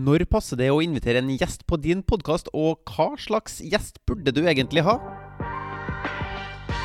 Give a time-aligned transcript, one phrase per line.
[0.00, 4.32] Når passer det å invitere en gjest på din podkast, og hva slags gjest burde
[4.32, 4.96] du egentlig ha?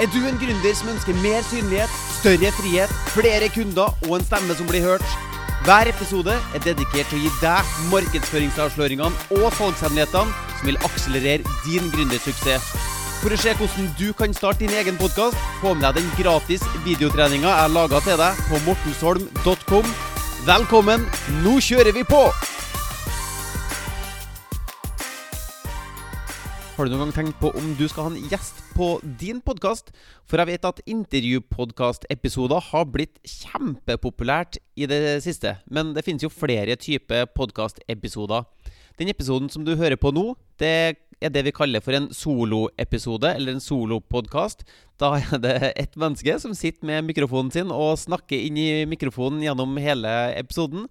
[0.01, 4.57] Er du en gründer som ønsker mer synlighet, større frihet, flere kunder og en stemme
[4.57, 5.05] som blir hørt?
[5.65, 11.87] Hver episode er dedikert til å gi deg markedsføringsavsløringene og salgshemmelighetene som vil akselerere din
[11.93, 12.73] gründersuksess.
[13.21, 16.65] For å se hvordan du kan starte din egen podkast, få med deg den gratis
[16.83, 19.95] videotreninga jeg laga til deg på mortensholm.com.
[20.49, 21.07] Velkommen,
[21.45, 22.25] nå kjører vi på!
[26.75, 29.93] Har du noen gang tenkt på om du skal ha en gjest på din podkast?
[30.27, 35.53] For jeg vet at intervjupodkastepisoder har blitt kjempepopulært i det siste.
[35.71, 38.43] Men det finnes jo flere typer podkastepisoder.
[38.99, 43.31] Den episoden som du hører på nå, det er det vi kaller for en soloepisode,
[43.31, 44.67] eller en solopodkast.
[44.99, 49.39] Da er det ett menneske som sitter med mikrofonen sin og snakker inn i mikrofonen
[49.47, 50.89] gjennom hele episoden.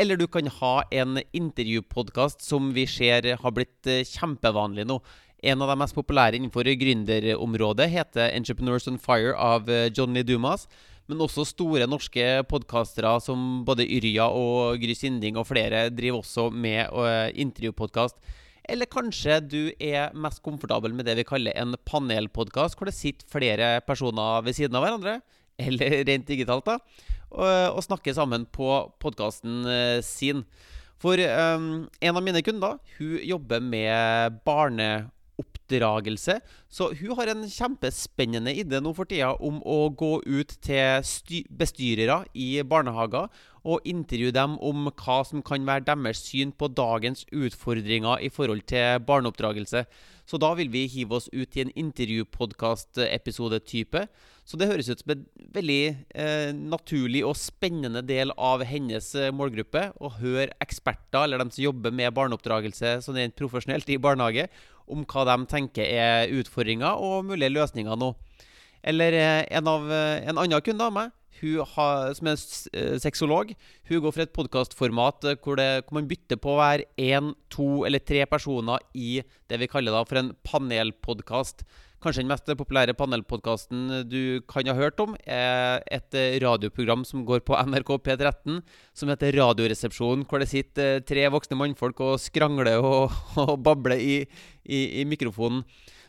[0.00, 4.96] Eller du kan ha en intervjupodkast som vi ser har blitt eh, kjempevanlig nå.
[5.44, 10.68] En av de mest populære innenfor gründerområdet heter 'Entrepreneurs on Fire' av eh, Johnny Dumas.
[11.06, 16.50] Men også store norske podkastere som både Yrja og Gry Sinding og flere driver også
[16.54, 18.14] med uh, intervjupodkast.
[18.62, 23.26] Eller kanskje du er mest komfortabel med det vi kaller en panelpodkast, hvor det sitter
[23.26, 25.16] flere personer ved siden av hverandre,
[25.58, 26.78] eller rent digitalt, da
[27.30, 28.68] og, snakke sammen på
[29.02, 30.44] podkasten eh, sin.
[31.00, 34.40] For um, en av mine kunder hun jobber med
[35.70, 36.40] barneoppdragelse.
[36.68, 41.02] Så hun har en kjempespennende idé nå for tida om å gå ut til
[41.50, 43.28] bestyrere i barnehager
[43.64, 48.62] og intervjue dem om hva som kan være deres syn på dagens utfordringer i forhold
[48.66, 49.84] til barneoppdragelse.
[50.24, 54.06] Så da vil vi hive oss ut i en intervjupodkast-episode-type.
[54.46, 59.32] Så det høres ut som en veldig eh, naturlig og spennende del av hennes eh,
[59.34, 64.44] målgruppe å høre eksperter, eller dem som jobber med barneoppdragelse sånn rent profesjonelt i barnehage,
[64.90, 68.12] om hva de tenker er utfordringer og mulige løsninger nå.
[68.82, 72.40] Eller eh, en, av, eh, en annen kunde av meg har, som er
[72.76, 73.52] eh, sexolog,
[73.88, 78.02] hun går for et podkastformat hvor, hvor, man bytter på å være én, to eller
[78.04, 81.64] tre personer i det vi kaller for en panelpodkast.
[82.00, 87.26] Kanskje den mest populære panelpodkasten du kan ha hørt om, er et eh, radioprogram som
[87.28, 88.62] går på NRK P13,
[88.96, 93.12] som heter Radioresepsjonen, hvor det sitter tre voksne mannfolk og skrangler og,
[93.44, 94.16] og babler i,
[94.64, 95.60] i, i mikrofonen.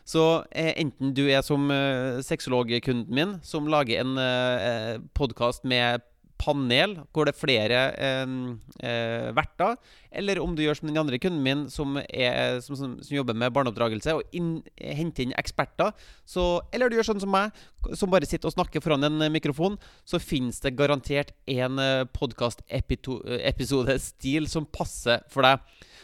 [0.08, 6.02] Så eh, enten du er som eh, sexologkunden min, som lager en eh, podkast med
[6.42, 8.26] panel, hvor det er flere eh,
[8.82, 9.76] eh, verter,
[10.12, 13.34] eller om du gjør som den andre kunden min, som, er, som, som, som jobber
[13.38, 15.90] med barneoppdragelse, og inn, henter inn eksperter.
[16.28, 16.42] Så,
[16.74, 17.46] eller du gjør sånn som meg,
[17.98, 21.74] som bare sitter og snakker foran en mikrofon, så finnes det garantert en
[22.18, 25.56] podkast-episode-stil som passer for deg.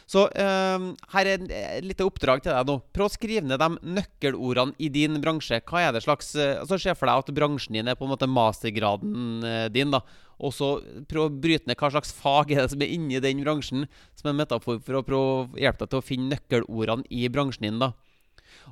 [0.08, 2.78] Så uh, her er et lite oppdrag til deg nå.
[2.96, 5.60] Prøv å skrive ned de nøkkelordene i din bransje.
[5.68, 8.14] Hva er det slags uh, altså Se for deg at bransjen din er på en
[8.14, 9.92] måte mastergraden uh, din.
[9.92, 10.00] da
[10.38, 10.68] og så
[11.10, 14.30] prøv å bryte ned hva slags fag er det som er inni den bransjen, som
[14.30, 17.80] en metafor for å prøve å hjelpe deg til å finne nøkkelordene i bransjen din.
[17.82, 17.90] da.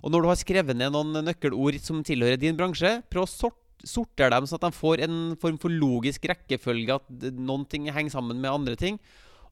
[0.03, 3.59] Og når du har skrevet ned noen nøkkelord som tilhører din bransje, prøv å sort,
[3.83, 8.15] sortere dem sånn at de får en form for logisk rekkefølge, at noen ting henger
[8.15, 9.01] sammen med andre ting.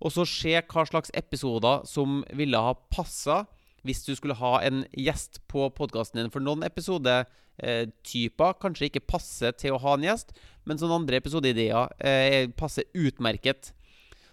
[0.04, 3.44] Og så se hva slags episoder som ville ha passa
[3.84, 6.32] hvis du skulle ha en gjest på podkasten din.
[6.32, 10.32] For noen episodetyper eh, kanskje ikke passer til å ha en gjest,
[10.64, 13.72] men sånne andre episodeideer eh, passer utmerket.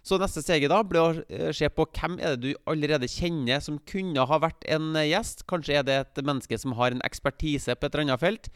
[0.02, 3.60] Så neste steget da blir å eh, se på hvem er det du allerede kjenner
[3.64, 5.46] som kunne ha vært en gjest.
[5.52, 8.52] Kanskje er det et menneske som har en ekspertise på et eller annet felt,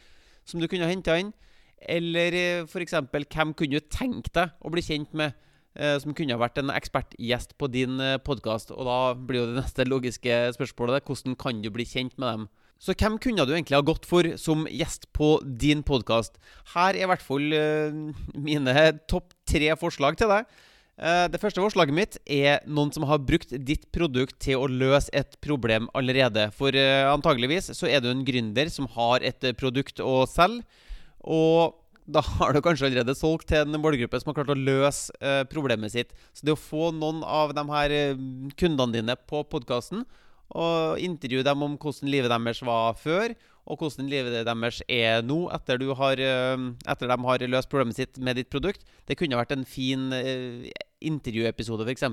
[0.48, 1.34] som du kunne ha henta inn.
[1.76, 2.96] Eller f.eks.
[3.12, 5.36] hvem kunne du tenkt deg å bli kjent med?
[5.76, 8.70] Eh, som kunne ha vært en ekspertgjest på din eh, podkast.
[8.72, 12.46] Og da blir jo det neste logiske spørsmålet hvordan kan du bli kjent med dem?
[12.80, 16.36] Så hvem kunne du egentlig ha gått for som gjest på din podkast?
[16.74, 18.00] Her er i hvert fall uh,
[18.36, 18.74] mine
[19.10, 20.48] topp tre forslag til deg.
[20.96, 25.34] Det første forslaget mitt er noen som har brukt ditt produkt til å løse et
[25.44, 26.46] problem allerede.
[26.56, 30.64] For antageligvis så er du en gründer som har et produkt å selge.
[31.20, 31.76] Og
[32.06, 35.42] da har du kanskje allerede solgt til en målgruppe som har klart å løse eh,
[35.50, 36.14] problemet sitt.
[36.32, 38.22] Så det å få noen av de her eh,
[38.58, 40.06] kundene dine på podkasten
[40.54, 43.34] og intervjue dem om hvordan livet deres var før,
[43.66, 48.18] og hvordan livet deres er nå etter, har, eh, etter de har løst problemet sitt
[48.22, 50.70] med ditt produkt, det kunne vært en fin eh,
[51.02, 52.06] intervjuepisode, f.eks.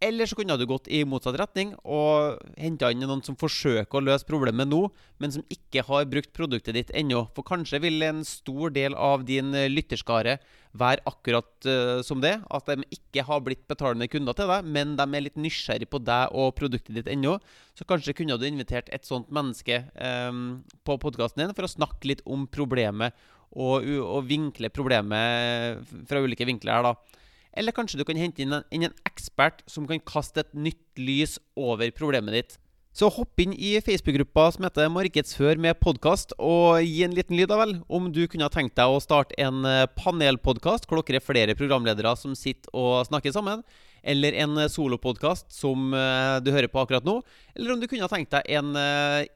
[0.00, 4.04] Eller så kunne du gått i motsatt retning og henta inn noen som forsøker å
[4.06, 4.86] løse problemet nå,
[5.20, 7.26] men som ikke har brukt produktet ditt ennå.
[7.36, 10.38] For kanskje vil en stor del av din lytterskare
[10.80, 12.32] være akkurat uh, som det.
[12.48, 16.00] At de ikke har blitt betalende kunder til deg, men de er litt nysgjerrig på
[16.00, 17.36] deg og produktet ditt ennå.
[17.76, 22.08] Så kanskje kunne du invitert et sånt menneske um, på podkasten din for å snakke
[22.08, 23.12] litt om problemet
[23.52, 27.20] og, og vinkle problemet fra ulike vinkler her, da.
[27.56, 31.00] Eller kanskje du kan hente inn en, inn en ekspert som kan kaste et nytt
[31.00, 32.58] lys over problemet ditt.
[32.90, 37.46] Så hopp inn i Facebook-gruppa som heter Markedsfør med podkast, og gi en liten lyd,
[37.52, 41.24] da vel, om du kunne tenkt deg å starte en eh, panelpodkast hvor dere er
[41.24, 43.62] flere programledere som sitter og snakker sammen,
[44.02, 47.20] eller en eh, solopodkast som uh, du hører på akkurat nå,
[47.54, 48.74] eller om du kunne tenkt deg en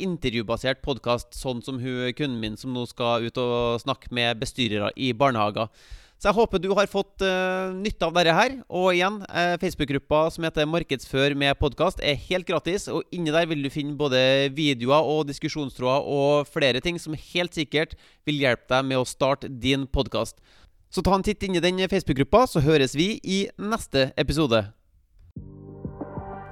[0.02, 4.90] intervjubasert podkast, sånn som hun, kunden min som nå skal ut og snakke med bestyrere
[4.98, 5.70] i barnehager.
[6.24, 8.54] Så jeg håper du har fått uh, nytte av dette her.
[8.72, 12.86] Og igjen, uh, Facebook-gruppa som heter Markedsfør med podkast, er helt gratis.
[12.88, 17.52] Og inni der vil du finne både videoer og diskusjonstråder og flere ting som helt
[17.52, 17.92] sikkert
[18.24, 20.40] vil hjelpe deg med å starte din podkast.
[20.88, 24.64] Så ta en titt inn i den Facebook-gruppa, så høres vi i neste episode.